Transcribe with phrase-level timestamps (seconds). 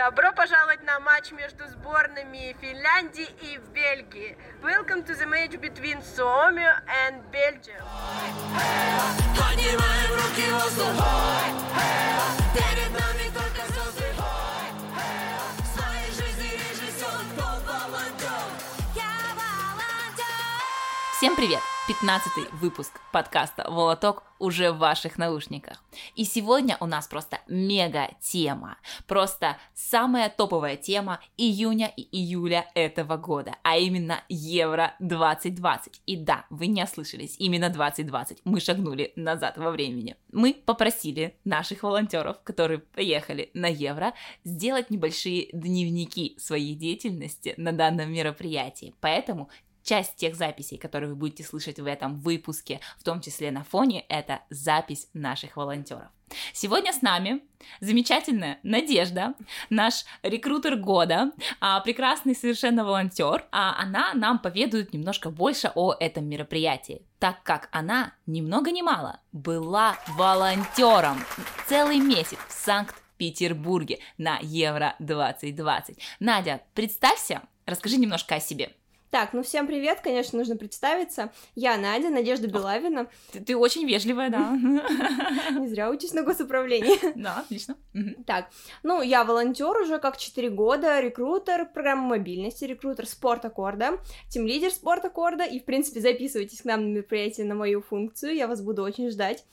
[0.00, 4.34] Добро пожаловать на матч между сборными Финляндии и Бельгии.
[4.62, 7.76] Welcome to the match between Suomi and Belgium.
[21.18, 21.60] Всем привет!
[21.90, 25.82] 15 выпуск подкаста «Волоток» уже в ваших наушниках.
[26.14, 28.78] И сегодня у нас просто мега тема,
[29.08, 36.02] просто самая топовая тема июня и июля этого года, а именно Евро 2020.
[36.06, 40.14] И да, вы не ослышались, именно 2020, мы шагнули назад во времени.
[40.30, 44.14] Мы попросили наших волонтеров, которые поехали на Евро,
[44.44, 48.94] сделать небольшие дневники своей деятельности на данном мероприятии.
[49.00, 49.50] Поэтому
[49.82, 54.04] часть тех записей, которые вы будете слышать в этом выпуске, в том числе на фоне,
[54.08, 56.08] это запись наших волонтеров.
[56.52, 57.42] Сегодня с нами
[57.80, 59.34] замечательная Надежда,
[59.68, 63.44] наш рекрутер года, а, прекрасный совершенно волонтер.
[63.52, 68.82] А она нам поведает немножко больше о этом мероприятии, так как она ни много ни
[68.82, 71.18] мало была волонтером
[71.66, 75.98] целый месяц в Санкт-Петербурге на Евро 2020.
[76.20, 78.74] Надя, представься, расскажи немножко о себе.
[79.10, 81.32] Так, ну всем привет, конечно, нужно представиться.
[81.56, 83.08] Я Надя, Надежда Белавина.
[83.32, 84.50] Ты, ты очень вежливая, да.
[85.50, 86.98] Не зря учусь на госуправлении.
[87.20, 87.76] Да, отлично.
[88.24, 88.46] Так,
[88.84, 94.70] ну я волонтер уже как 4 года, рекрутер программы мобильности, рекрутер спорт аккорда, тем лидер
[94.70, 98.62] спорт аккорда, и в принципе записывайтесь к нам на мероприятие на мою функцию, я вас
[98.62, 99.44] буду очень ждать.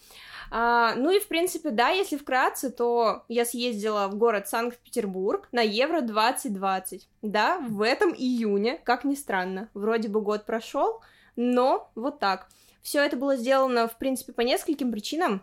[0.50, 5.62] А, ну и, в принципе, да, если вкратце, то я съездила в город Санкт-Петербург на
[5.62, 7.08] Евро 2020.
[7.22, 9.47] Да, в этом июне, как ни странно.
[9.74, 11.02] Вроде бы год прошел,
[11.36, 12.48] но вот так.
[12.82, 15.42] Все это было сделано, в принципе, по нескольким причинам.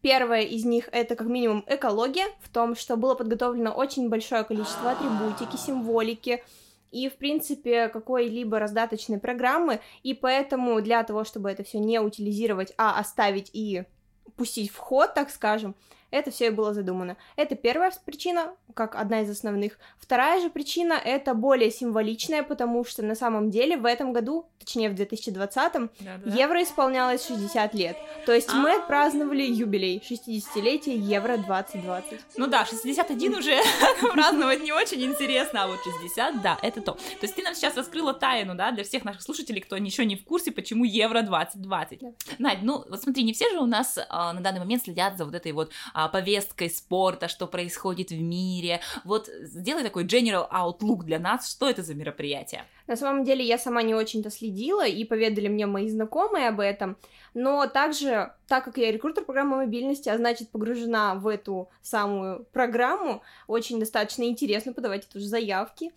[0.00, 4.90] Первое из них это как минимум экология, в том, что было подготовлено очень большое количество
[4.90, 6.42] атрибутики, символики,
[6.90, 12.72] и, в принципе, какой-либо раздаточной программы, и поэтому для того, чтобы это все не утилизировать,
[12.76, 13.84] а оставить и
[14.36, 15.74] пустить в ход, так скажем,
[16.14, 17.16] это все и было задумано.
[17.34, 19.78] Это первая причина, как одна из основных.
[19.98, 24.90] Вторая же причина это более символичная, потому что на самом деле в этом году, точнее
[24.90, 26.30] в 2020-м, Да-да.
[26.30, 27.96] Евро исполнялось 60 лет.
[28.26, 28.82] То есть мы А-а-а.
[28.82, 32.20] отпраздновали юбилей 60-летия Евро 2020.
[32.36, 33.58] Ну да, 61 уже
[34.12, 36.92] праздновать не очень интересно, а вот 60, да, это то.
[36.92, 40.14] То есть ты нам сейчас раскрыла тайну, да, для всех наших слушателей, кто еще не
[40.14, 41.98] в курсе, почему Евро 2020.
[42.00, 42.12] Да.
[42.38, 45.24] Надь, ну вот смотри, не все же у нас а, на данный момент следят за
[45.24, 48.80] вот этой вот а, а, повесткой спорта, что происходит в мире.
[49.04, 52.64] Вот сделай такой general outlook для нас, что это за мероприятие.
[52.86, 56.96] На самом деле я сама не очень-то следила, и поведали мне мои знакомые об этом,
[57.32, 63.22] но также, так как я рекрутер программы мобильности, а значит погружена в эту самую программу,
[63.46, 65.92] очень достаточно интересно подавайте тоже заявки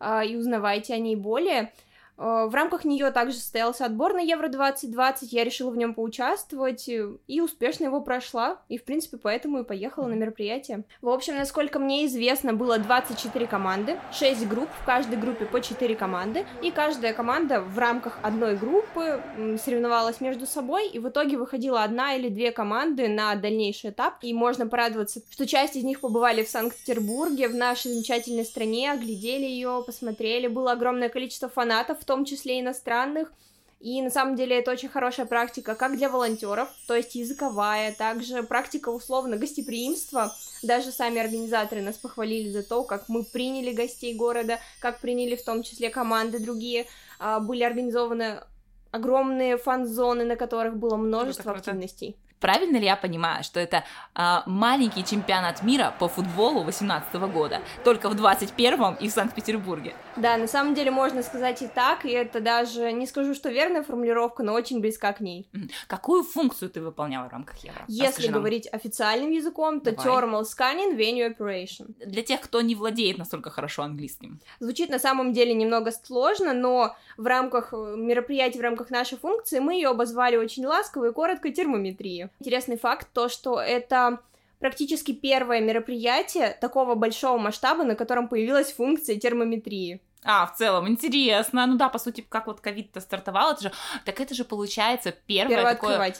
[0.00, 1.72] а, и узнавайте о ней более.
[2.18, 6.88] Э, в рамках нее также состоялся отбор на Евро 2020, я решила в нем поучаствовать
[6.88, 10.84] и успешно его прошла, и, в принципе, поэтому и поехала на мероприятие.
[11.00, 15.94] В общем, насколько мне известно, было 24 команды, 6 групп, в каждой группе по 4
[15.96, 19.22] команды, и каждая команда в рамках одной группы
[19.62, 24.32] соревновалась между собой, и в итоге выходила одна или две команды на дальнейший этап, и
[24.34, 29.82] можно порадоваться, что часть из них побывали в Санкт-Петербурге, в нашей замечательной стране, оглядели ее,
[29.84, 33.32] посмотрели, было огромное количество фанатов, в том числе иностранных.
[33.80, 38.44] И на самом деле это очень хорошая практика как для волонтеров, то есть языковая, также
[38.44, 40.32] практика условно гостеприимства.
[40.62, 45.44] Даже сами организаторы нас похвалили за то, как мы приняли гостей города, как приняли в
[45.44, 46.86] том числе команды другие.
[47.18, 48.44] А, были организованы
[48.92, 52.16] огромные фан-зоны, на которых было множество круто, активностей.
[52.42, 58.10] Правильно ли я понимаю, что это а, маленький чемпионат мира по футболу 18 года, только
[58.10, 59.94] в 21-м и в Санкт-Петербурге?
[60.16, 63.84] Да, на самом деле можно сказать и так, и это даже, не скажу, что верная
[63.84, 65.48] формулировка, но очень близка к ней.
[65.86, 67.84] Какую функцию ты выполняла в рамках Евро?
[67.86, 70.06] Если говорить официальным языком, то Давай.
[70.06, 71.94] Thermal Scanning Venue Operation.
[72.04, 74.40] Для тех, кто не владеет настолько хорошо английским.
[74.58, 79.60] Звучит на самом деле немного сложно, но в рамках э, мероприятий, в рамках нашей функции
[79.60, 82.31] мы ее обозвали очень ласково и коротко термометрия.
[82.40, 84.20] Интересный факт то, что это
[84.58, 90.00] практически первое мероприятие такого большого масштаба, на котором появилась функция термометрии.
[90.24, 91.66] А, в целом, интересно.
[91.66, 93.72] Ну да, по сути, как вот ковид-то стартовал, это же,
[94.04, 96.14] так это же получается первое такое...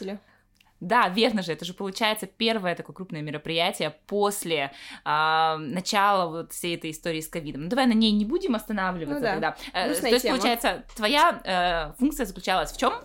[0.81, 4.73] Да, верно же, это же получается первое такое крупное мероприятие после
[5.05, 7.63] э, начала вот всей этой истории с ковидом.
[7.63, 9.31] Ну давай на ней не будем останавливаться ну, да.
[9.31, 9.55] тогда.
[9.71, 12.95] Э, то есть, получается, твоя э, функция заключалась в чем?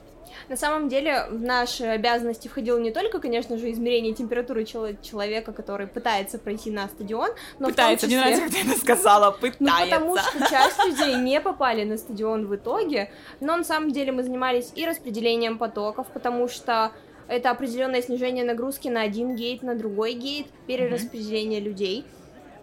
[0.49, 5.87] На самом деле в наши обязанности входило не только, конечно же, измерение температуры человека, который
[5.87, 8.25] пытается пройти на стадион, но пытается, в том числе...
[8.25, 9.59] мне нравится, как ты это сказала, пытается.
[9.69, 14.13] Ну, потому что часть людей не попали на стадион в итоге, но на самом деле
[14.13, 16.93] мы занимались и распределением потоков, потому что
[17.29, 21.65] это определенное снижение нагрузки на один gate, на другой gate, перераспределение mm-hmm.
[21.65, 22.05] людей.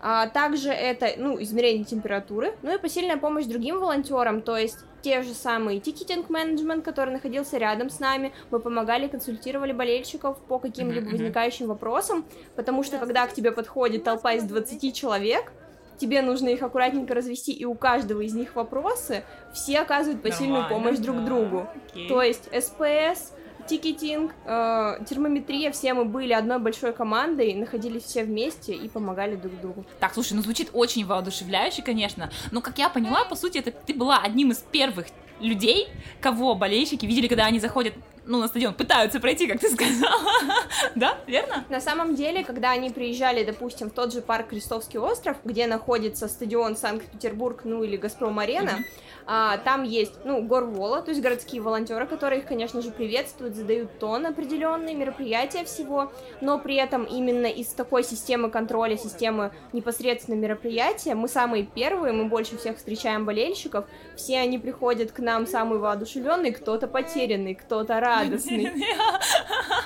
[0.08, 5.24] А также это, ну, измерение температуры, ну и посильная помощь другим волонтерам, то есть те
[5.24, 11.10] же самые ticketing management, который находился рядом с нами, мы помогали, консультировали болельщиков по каким-либо
[11.10, 12.24] возникающим вопросам,
[12.56, 15.52] потому что когда к тебе подходит толпа из 20 человек,
[15.98, 19.24] тебе нужно их аккуратненько развести, и у каждого из них вопросы,
[19.56, 21.68] все оказывают посильную Нормально, помощь друг другу.
[21.92, 22.08] Окей.
[22.08, 23.34] То есть СПС,
[23.68, 29.60] тикетинг, э, термометрия, все мы были одной большой командой, находились все вместе и помогали друг
[29.62, 29.86] другу.
[30.00, 33.94] Так, слушай, ну звучит очень воодушевляюще, конечно, но, как я поняла, по сути, это ты
[33.94, 35.08] была одним из первых
[35.40, 35.88] людей,
[36.22, 37.94] кого болельщики видели, когда они заходят
[38.26, 40.32] ну, на стадион, пытаются пройти, как ты сказала,
[40.96, 41.66] да, верно?
[41.70, 46.28] На самом деле, когда они приезжали, допустим, в тот же парк Крестовский остров, где находится
[46.28, 52.06] стадион Санкт-Петербург, ну, или Газпром-арена, mm-hmm а, там есть, ну, горвола, то есть городские волонтеры,
[52.06, 56.12] которые их, конечно же, приветствуют, задают тон определенные мероприятия всего,
[56.42, 62.26] но при этом именно из такой системы контроля, системы непосредственно мероприятия, мы самые первые, мы
[62.26, 63.86] больше всех встречаем болельщиков,
[64.16, 68.72] все они приходят к нам самые воодушевленные, кто-то потерянный, кто-то радостный.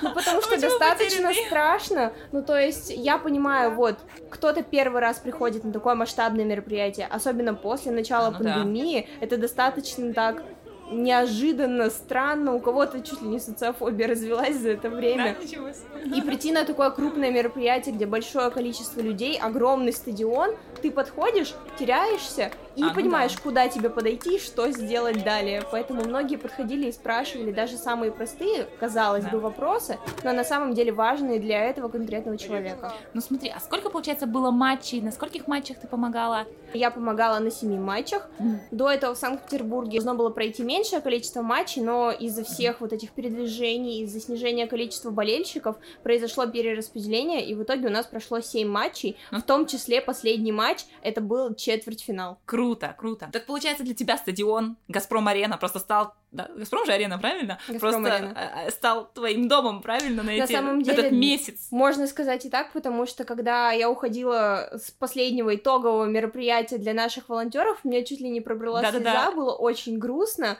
[0.01, 3.99] Ну, потому что достаточно страшно, ну, то есть я понимаю, вот,
[4.29, 9.37] кто-то первый раз приходит на такое масштабное мероприятие, особенно после начала а, ну пандемии, это
[9.37, 10.43] достаточно так
[10.91, 15.35] неожиданно, странно, у кого-то чуть ли не социофобия развелась за это время.
[15.39, 21.53] Да, и прийти на такое крупное мероприятие, где большое количество людей, огромный стадион, ты подходишь,
[21.77, 23.41] теряешься и а, не ну понимаешь, да.
[23.41, 25.63] куда тебе подойти, что сделать далее.
[25.69, 29.31] Поэтому многие подходили и спрашивали даже самые простые, казалось да.
[29.31, 32.93] бы, вопросы, но на самом деле важные для этого конкретного человека.
[33.13, 35.01] Ну смотри, а сколько, получается, было матчей?
[35.01, 36.45] На скольких матчах ты помогала?
[36.73, 38.29] Я помогала на семи матчах.
[38.39, 38.59] Mm.
[38.71, 43.11] До этого в Санкт-Петербурге должно было пройти меньшее количество матчей, но из-за всех вот этих
[43.11, 49.17] передвижений, из-за снижения количества болельщиков произошло перераспределение, и в итоге у нас прошло семь матчей,
[49.29, 52.39] в том числе последний матч, это был четвертьфинал.
[52.45, 53.29] Круто, круто.
[53.33, 57.57] Так получается для тебя стадион Газпром-арена просто стал да, Газпром же арена, правильно?
[57.67, 58.33] Газпром Просто арена.
[58.35, 61.67] Э, э, стал твоим домом, правильно, на, на эти, самом деле, этот месяц.
[61.71, 67.29] Можно сказать и так, потому что когда я уходила с последнего итогового мероприятия для наших
[67.29, 69.31] волонтеров, мне чуть ли не пробрала да, слеза, да, да.
[69.31, 70.57] было очень грустно.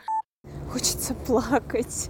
[0.71, 2.09] Хочется плакать.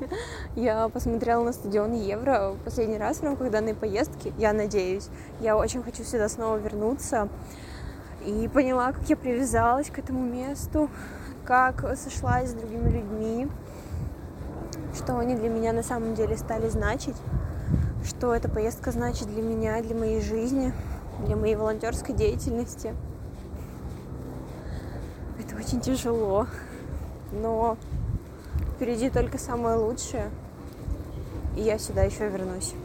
[0.55, 5.07] Я посмотрела на стадион Евро в последний раз в рамках данной поездки, я надеюсь.
[5.41, 7.27] Я очень хочу сюда снова вернуться.
[8.25, 10.89] И поняла, как я привязалась к этому месту,
[11.49, 13.49] как сошлась с другими людьми,
[14.95, 17.15] что они для меня на самом деле стали значить,
[18.05, 20.71] что эта поездка значит для меня, для моей жизни,
[21.25, 22.93] для моей волонтерской деятельности.
[25.39, 26.45] Это очень тяжело,
[27.31, 27.77] но
[28.75, 30.29] впереди только самое лучшее,
[31.57, 32.75] и я сюда еще вернусь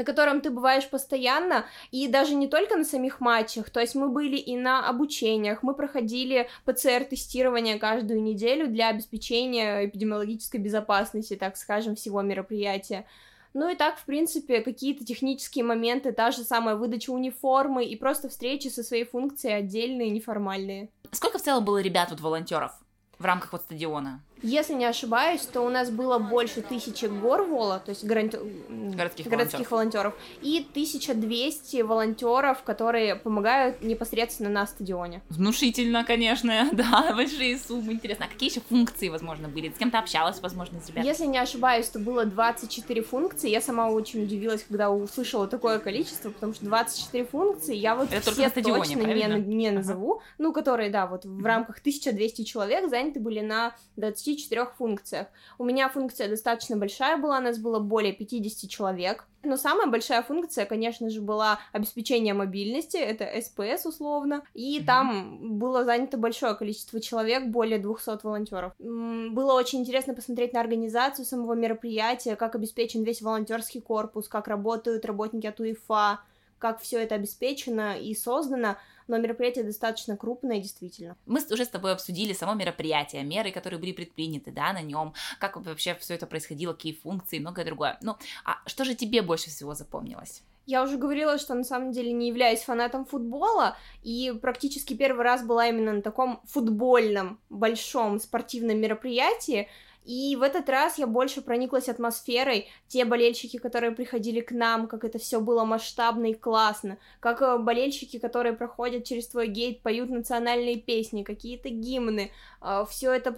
[0.00, 4.08] на котором ты бываешь постоянно, и даже не только на самих матчах, то есть мы
[4.08, 11.96] были и на обучениях, мы проходили ПЦР-тестирование каждую неделю для обеспечения эпидемиологической безопасности, так скажем,
[11.96, 13.04] всего мероприятия.
[13.52, 18.30] Ну и так, в принципе, какие-то технические моменты, та же самая выдача униформы и просто
[18.30, 20.88] встречи со своей функцией отдельные, неформальные.
[21.10, 22.72] Сколько в целом было ребят, вот волонтеров
[23.18, 24.22] в рамках вот стадиона?
[24.42, 28.38] Если не ошибаюсь, то у нас было больше тысячи горвола, то есть гаранти...
[28.68, 35.22] городских, городских волонтеров, и 1200 волонтеров, которые помогают непосредственно на стадионе.
[35.28, 37.94] Внушительно, конечно, да, большие суммы.
[37.94, 39.70] Интересно, а какие еще функции, возможно, были?
[39.70, 41.06] С кем-то общалась, возможно, с ребятами?
[41.06, 43.50] Если не ошибаюсь, то было 24 функции.
[43.50, 48.30] Я сама очень удивилась, когда услышала такое количество, потому что 24 функции я вот Это
[48.30, 50.14] все стадионе, точно не, не назову.
[50.14, 50.24] Ага.
[50.38, 55.26] Ну, которые, да, вот в рамках 1200 человек заняты были на 20 24 функциях.
[55.58, 59.26] У меня функция достаточно большая была, нас было более 50 человек.
[59.42, 64.84] Но самая большая функция, конечно же, была обеспечение мобильности, это СПС условно, и mm-hmm.
[64.84, 68.72] там было занято большое количество человек, более 200 волонтеров.
[68.78, 75.06] Было очень интересно посмотреть на организацию самого мероприятия, как обеспечен весь волонтерский корпус, как работают
[75.06, 76.20] работники от УЕФА,
[76.58, 78.76] как все это обеспечено и создано
[79.10, 81.16] но мероприятие достаточно крупное, действительно.
[81.26, 85.56] Мы уже с тобой обсудили само мероприятие, меры, которые были предприняты, да, на нем, как
[85.56, 87.98] вообще все это происходило, какие функции и многое другое.
[88.02, 90.42] Ну, а что же тебе больше всего запомнилось?
[90.66, 95.44] Я уже говорила, что на самом деле не являюсь фанатом футбола, и практически первый раз
[95.44, 99.68] была именно на таком футбольном большом спортивном мероприятии,
[100.04, 102.68] И в этот раз я больше прониклась атмосферой.
[102.88, 106.98] Те болельщики, которые приходили к нам, как это все было масштабно и классно.
[107.20, 112.32] Как э, болельщики, которые проходят через твой гейт, поют национальные песни, какие-то гимны.
[112.62, 113.30] Э, все это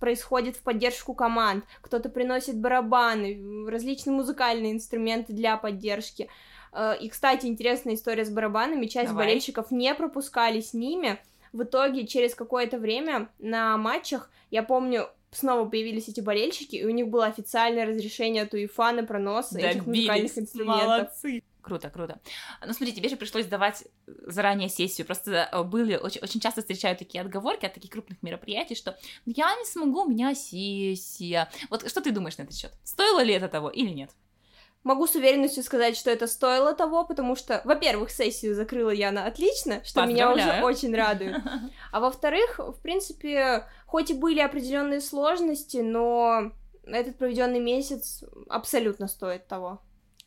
[0.00, 1.64] происходит в поддержку команд.
[1.80, 6.30] Кто-то приносит барабаны, различные музыкальные инструменты для поддержки.
[6.72, 8.86] Э, и, кстати, интересная история с барабанами.
[8.86, 9.26] Часть Давай.
[9.26, 11.18] болельщиков не пропускали с ними.
[11.52, 16.90] В итоге, через какое-то время на матчах, я помню, снова появились эти болельщики, и у
[16.90, 19.70] них было официальное разрешение от УЕФА на пронос Добились.
[19.70, 20.86] этих музыкальных инструментов.
[20.86, 21.42] Молодцы.
[21.64, 22.20] Круто, круто.
[22.64, 25.06] Ну, смотри, тебе же пришлось сдавать заранее сессию.
[25.06, 29.32] Просто э, были, очень, очень часто встречают такие отговорки от таких крупных мероприятий, что «Ну,
[29.34, 31.48] я не смогу, у меня сессия.
[31.70, 32.72] Вот что ты думаешь на этот счет?
[32.84, 34.10] Стоило ли это того или нет?
[34.84, 39.82] Могу с уверенностью сказать, что это стоило того, потому что, во-первых, сессию закрыла Яна отлично,
[39.82, 41.36] что меня уже очень радует.
[41.90, 46.52] А во-вторых, в принципе, хоть и были определенные сложности, но
[46.84, 49.80] этот проведенный месяц абсолютно стоит того.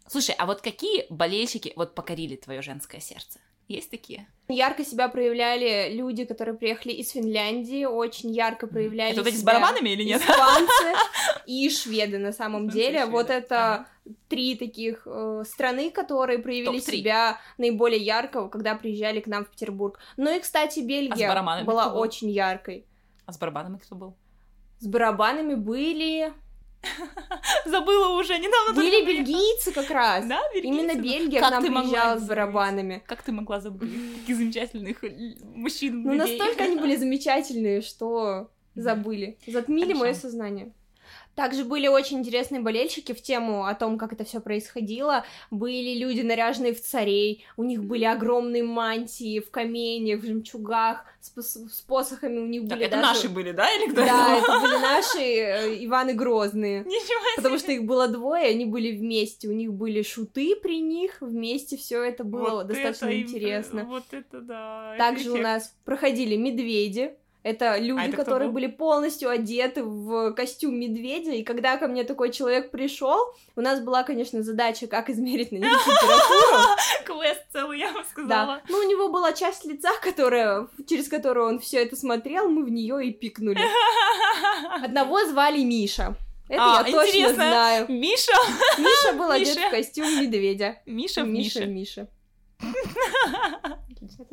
[0.08, 3.40] Слушай, а вот какие болельщики вот покорили твое женское сердце?
[3.68, 4.28] Есть такие?
[4.50, 9.44] Ярко себя проявляли люди, которые приехали из Финляндии, очень ярко проявляли Это вот эти с
[9.44, 10.22] барабанами или нет?
[10.22, 10.96] Испанцы
[11.46, 13.06] и шведы на самом деле.
[13.08, 13.88] Вот это
[14.30, 20.00] три таких э, страны, которые проявили себя наиболее ярко, когда приезжали к нам в Петербург.
[20.16, 22.86] Ну и, кстати, Бельгия а была очень яркой.
[23.26, 24.16] А с барабанами кто был?
[24.80, 26.32] С барабанами были
[27.66, 30.26] Забыла уже, недавно Были бельгийцы как раз.
[30.26, 30.76] Да, бельгийцы.
[30.76, 33.04] Именно Бельгия как к нам приезжала с барабанами.
[33.06, 33.92] Как ты могла забыть
[34.22, 35.04] таких замечательных
[35.56, 36.04] мужчин?
[36.04, 39.38] Ну, настолько они были замечательные, что забыли.
[39.48, 40.72] Затмили мое сознание.
[41.38, 45.24] Также были очень интересные болельщики в тему о том, как это все происходило.
[45.52, 51.30] Были люди, наряженные в царей, у них были огромные мантии в каменьях, в жемчугах, с,
[51.38, 53.08] с посохами у них так, были это даже...
[53.08, 56.80] наши были, да, или кто Да, это были наши э, Иваны Грозные.
[56.80, 57.36] Ничего себе.
[57.36, 61.78] Потому что их было двое, они были вместе, у них были шуты при них, вместе
[61.78, 63.84] все это было вот достаточно это интересно.
[63.84, 64.96] Вот это да.
[64.98, 70.80] Также у нас проходили медведи, это люди, а это которые были полностью одеты в костюм
[70.80, 73.18] медведя, и когда ко мне такой человек пришел,
[73.56, 76.76] у нас была, конечно, задача, как измерить на него температуру.
[77.06, 78.56] Квест целый, я бы сказала.
[78.58, 78.62] Да.
[78.70, 82.70] Ну, у него была часть лица, которая, через которую он все это смотрел, мы в
[82.70, 83.62] нее и пикнули.
[84.84, 86.16] Одного звали Миша.
[86.50, 87.36] Это а, я точно интересно.
[87.36, 87.86] знаю.
[87.90, 88.32] Миша?
[88.78, 90.82] Миша был одет в костюм медведя.
[90.86, 91.66] Миша в Миша.
[91.66, 92.08] Миша.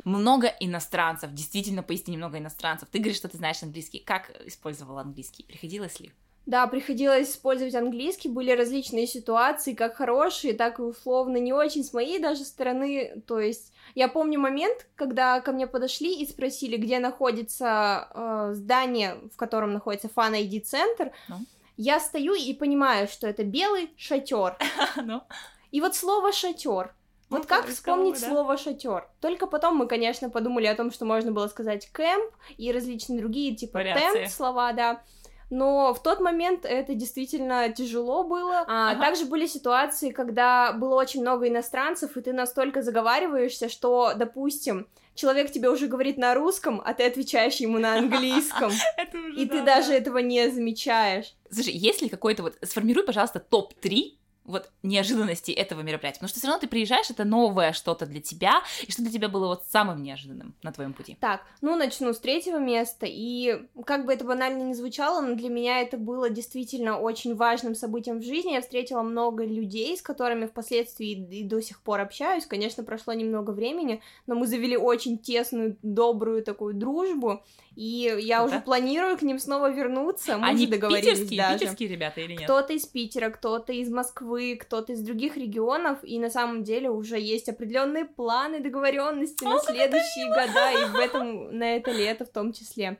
[0.05, 2.87] Много иностранцев, действительно, поистине много иностранцев.
[2.91, 3.99] Ты говоришь, что ты знаешь английский.
[3.99, 5.43] Как использовал английский?
[5.43, 6.11] Приходилось ли?
[6.45, 11.91] Да, приходилось использовать английский, были различные ситуации, как хорошие, так и условно не очень с
[11.91, 16.99] моей даже стороны, то есть я помню момент, когда ко мне подошли и спросили, где
[16.99, 21.39] находится э, здание, в котором находится фан ID центр, ну?
[21.77, 24.55] я стою и понимаю, что это белый шатер.
[25.03, 25.23] ну?
[25.71, 26.93] И вот слово шатер
[27.37, 28.29] вот как вспомнить да?
[28.29, 29.07] слово шатер?
[29.21, 33.55] Только потом мы, конечно, подумали о том, что можно было сказать кэмп и различные другие
[33.55, 35.01] типа тент слова, да.
[35.49, 38.65] Но в тот момент это действительно тяжело было.
[38.67, 39.01] А ага.
[39.01, 45.51] также были ситуации, когда было очень много иностранцев, и ты настолько заговариваешься, что, допустим, человек
[45.51, 48.71] тебе уже говорит на русском, а ты отвечаешь ему на английском.
[49.37, 51.35] И ты даже этого не замечаешь.
[51.51, 52.57] Слушай, есть ли какой-то вот...
[52.61, 57.73] Сформируй, пожалуйста, топ-3 вот неожиданности этого мероприятия, потому что все равно ты приезжаешь, это новое
[57.73, 61.17] что-то для тебя, и что для тебя было вот самым неожиданным на твоем пути?
[61.19, 65.49] Так, ну начну с третьего места, и как бы это банально не звучало, но для
[65.49, 70.45] меня это было действительно очень важным событием в жизни, я встретила много людей, с которыми
[70.45, 75.77] впоследствии и до сих пор общаюсь, конечно, прошло немного времени, но мы завели очень тесную,
[75.81, 77.41] добрую такую дружбу,
[77.75, 78.45] и я это?
[78.45, 80.37] уже планирую к ним снова вернуться.
[80.37, 81.59] Мы Они договорились питерские, даже.
[81.59, 82.43] питерские ребята или нет?
[82.43, 87.19] Кто-то из Питера, кто-то из Москвы, кто-то из других регионов, и на самом деле уже
[87.19, 92.53] есть определенные планы договоренности на следующие года и в этом на это лето в том
[92.53, 92.97] числе.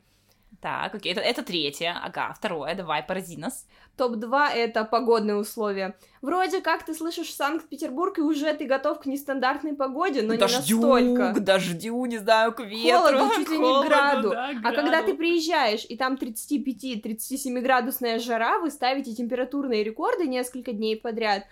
[0.66, 1.96] Так, окей, это, это третье.
[2.04, 3.68] Ага, второе, давай, порази нас.
[3.98, 5.96] Топ-2— это погодные условия.
[6.24, 10.38] Вроде как ты слышишь Санкт-Петербург, и уже ты готов к нестандартной погоде, но к не
[10.40, 11.34] дождю, настолько.
[11.34, 13.20] К дождю, не знаю, к ветру.
[13.20, 14.30] Холоду, чуть ли не граду.
[14.32, 14.68] Да, граду.
[14.68, 20.98] А когда ты приезжаешь, и там 35-37 градусная жара, вы ставите температурные рекорды несколько дней
[20.98, 21.44] подряд.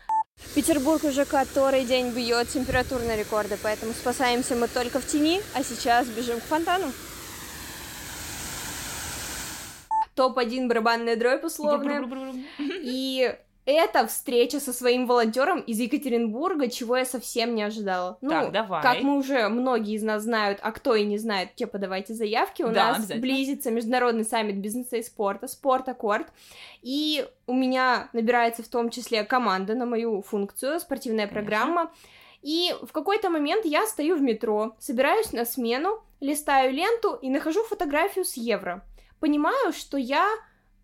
[0.55, 6.07] Петербург уже который день бьет температурные рекорды, поэтому спасаемся мы только в тени, а сейчас
[6.07, 6.87] бежим к фонтану.
[10.15, 12.05] Топ-1 барабанная дробь условная.
[12.59, 18.17] И это встреча со своим волонтером из Екатеринбурга, чего я совсем не ожидала.
[18.19, 18.81] Ну, Так, давай.
[18.81, 22.61] как мы уже многие из нас знают, а кто и не знает, те подавайте заявки.
[22.63, 26.27] У Да, нас близится международный саммит бизнеса и спорта, спорт Аккорд.
[26.81, 31.41] И у меня набирается в том числе команда на мою функцию, спортивная Конечно.
[31.41, 31.91] программа.
[32.41, 37.63] И в какой-то момент я стою в метро, собираюсь на смену, листаю ленту и нахожу
[37.63, 38.83] фотографию с евро.
[39.23, 40.27] Понимаю, что я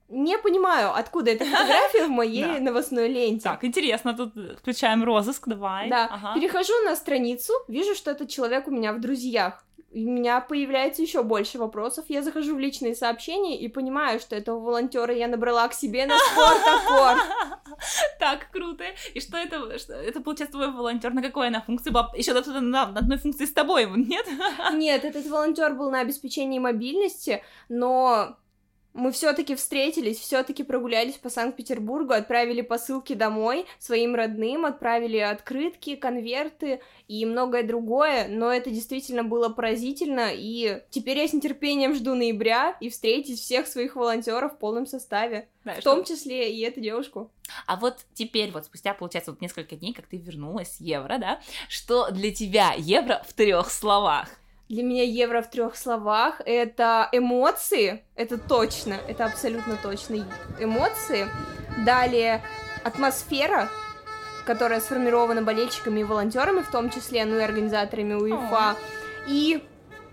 [0.09, 2.59] не понимаю, откуда эта фотография в моей Да.
[2.59, 3.43] новостной ленте.
[3.43, 5.89] Так, интересно, тут включаем розыск, давай.
[5.89, 6.33] Да, Ага.
[6.39, 9.63] перехожу на страницу, вижу, что этот человек у меня в друзьях.
[9.91, 12.05] У меня появляется еще больше вопросов.
[12.09, 16.15] Я захожу в личные сообщения и понимаю, что этого волонтера я набрала к себе на
[16.19, 17.17] спорт.
[18.19, 18.83] Так, круто.
[19.13, 19.55] И что это?
[19.93, 21.13] Это получается твой волонтер?
[21.13, 21.91] На какой она функции?
[22.17, 24.27] Еще на одной функции с тобой, нет?
[24.73, 28.35] Нет, этот волонтер был на обеспечении мобильности, но
[28.93, 36.81] мы все-таки встретились, все-таки прогулялись по Санкт-Петербургу, отправили посылки домой своим родным, отправили открытки, конверты
[37.07, 42.75] и многое другое, но это действительно было поразительно, и теперь я с нетерпением жду ноября
[42.79, 46.81] и встретить всех своих волонтеров в полном составе, Да, в что- том числе и эту
[46.81, 47.31] девушку.
[47.65, 51.39] А вот теперь, вот спустя, получается, вот несколько дней, как ты вернулась с евро, да?
[51.67, 54.29] Что для тебя евро в трех словах?
[54.69, 60.27] Для меня евро в трех словах это эмоции, это точно, это абсолютно точно
[60.59, 61.27] эмоции.
[61.83, 62.43] Далее
[62.83, 63.67] атмосфера,
[64.45, 68.75] которая сформирована болельщиками и волонтерами, в том числе, ну и организаторами УЕФА.
[69.27, 69.63] И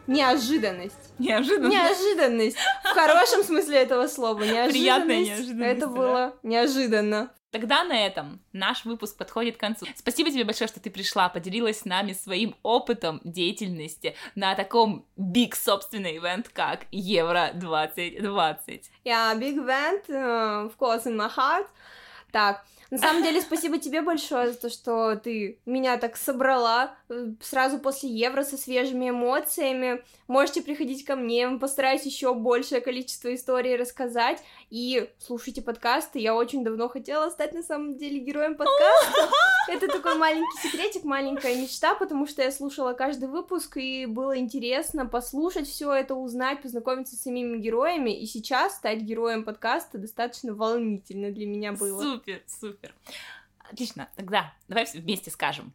[0.07, 1.13] неожиданность.
[1.19, 1.69] Неожиданно.
[1.69, 2.57] Неожиданность.
[2.83, 4.41] В хорошем смысле этого слова.
[4.41, 4.73] Неожиданность.
[4.73, 5.93] Приятная неожиданность, Это да.
[5.93, 7.31] было неожиданно.
[7.51, 9.87] Тогда на этом наш выпуск подходит к концу.
[9.95, 15.55] Спасибо тебе большое, что ты пришла, поделилась с нами своим опытом деятельности на таком биг
[15.57, 18.91] собственный ивент, как Евро 2020.
[19.05, 21.67] Yeah, big event, of course, in my heart.
[22.33, 26.95] Так, на самом деле, спасибо тебе большое за то, что ты меня так собрала
[27.41, 30.03] сразу после Евро со свежими эмоциями.
[30.27, 34.43] Можете приходить ко мне, постараюсь еще большее количество историй рассказать.
[34.71, 36.19] И слушайте подкасты.
[36.19, 39.31] Я очень давно хотела стать на самом деле героем подкаста.
[39.69, 45.07] Это такой маленький секретик, маленькая мечта, потому что я слушала каждый выпуск, и было интересно
[45.07, 48.11] послушать все это, узнать, познакомиться с самими героями.
[48.11, 52.01] И сейчас стать героем подкаста достаточно волнительно для меня было.
[52.01, 52.95] Супер, супер.
[53.59, 55.73] Отлично, тогда давай вместе скажем.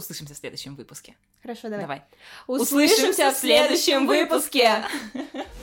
[0.00, 1.14] Услышимся в следующем выпуске.
[1.42, 1.80] Хорошо, давай.
[1.82, 2.02] Давай.
[2.46, 4.84] Услышимся в следующем выпуске.